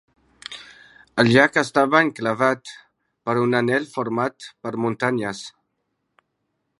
El 1.23 1.27
llac 1.35 1.59
estava 1.61 1.99
enclavat 2.07 2.71
per 3.29 3.37
un 3.43 3.55
anell 3.61 3.87
format 3.97 4.51
per 4.65 4.73
muntanyes. 4.87 5.43